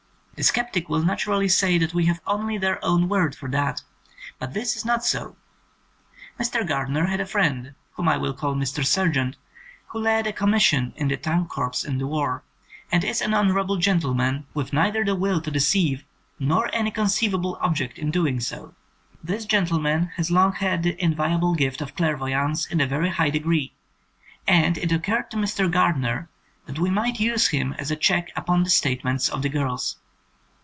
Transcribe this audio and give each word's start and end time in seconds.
The 0.37 0.45
sceptic 0.45 0.89
will 0.89 1.03
naturally 1.03 1.47
say 1.49 1.77
that 1.77 1.93
we 1.93 2.05
have 2.05 2.19
only 2.25 2.57
their 2.57 2.83
own 2.83 3.07
word 3.07 3.35
for 3.35 3.47
that, 3.51 3.83
but 4.39 4.55
this 4.55 4.75
is 4.75 4.83
not 4.83 5.05
so. 5.05 5.35
Mr. 6.39 6.67
Gardner 6.67 7.05
had 7.05 7.21
a 7.21 7.27
friend, 7.27 7.75
whom 7.91 8.09
I 8.09 8.17
will 8.17 8.33
call 8.33 8.55
Mr. 8.55 8.83
Sergeant, 8.83 9.35
who 9.89 10.03
held 10.03 10.25
a 10.25 10.33
com 10.33 10.49
mission 10.49 10.93
in 10.95 11.09
the 11.09 11.17
Tank 11.17 11.49
Corps 11.49 11.85
in 11.85 11.99
the 11.99 12.07
war, 12.07 12.41
and 12.91 13.03
is 13.03 13.21
an 13.21 13.35
honourable 13.35 13.77
gentleman 13.77 14.47
with 14.55 14.73
neither 14.73 15.05
the 15.05 15.13
will 15.13 15.41
to 15.41 15.51
deceive 15.51 16.03
nor 16.39 16.71
any 16.73 16.89
conceivable 16.89 17.55
object 17.61 17.99
in 17.99 18.09
doing 18.09 18.39
so. 18.39 18.73
This 19.23 19.45
gentleman 19.45 20.07
has 20.15 20.31
long 20.31 20.53
had 20.53 20.81
the 20.81 20.99
enviable 20.99 21.53
gift 21.53 21.81
of 21.81 21.95
clairvoyance 21.95 22.65
in 22.65 22.81
a 22.81 22.87
very 22.87 23.09
high 23.09 23.29
degree, 23.29 23.73
and 24.47 24.75
it 24.79 24.91
occurred 24.91 25.29
to 25.29 25.37
Mr. 25.37 25.69
Gardner 25.71 26.29
that 26.65 26.79
we 26.79 26.89
might 26.89 27.19
use 27.19 27.49
him 27.49 27.73
as 27.73 27.91
a 27.91 27.95
check 27.95 28.29
upon 28.35 28.63
the 28.63 28.71
state 28.71 29.03
ments 29.03 29.29
of 29.29 29.43
the 29.43 29.49
girls. 29.49 29.97